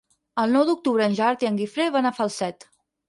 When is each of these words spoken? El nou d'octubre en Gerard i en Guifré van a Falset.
El 0.43 0.53
nou 0.55 0.63
d'octubre 0.69 1.05
en 1.09 1.13
Gerard 1.19 1.45
i 1.45 1.49
en 1.51 1.59
Guifré 1.61 1.87
van 1.97 2.09
a 2.11 2.17
Falset. 2.21 2.67